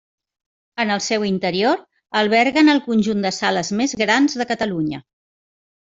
[0.83, 1.85] En el seu interior
[2.23, 5.07] alberguen el conjunt de sales més grans de Catalunya.